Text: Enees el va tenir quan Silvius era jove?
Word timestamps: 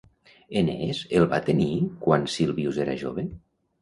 Enees 0.61 1.01
el 1.19 1.27
va 1.33 1.39
tenir 1.49 1.69
quan 2.07 2.27
Silvius 2.37 2.81
era 2.87 2.97
jove? 3.03 3.27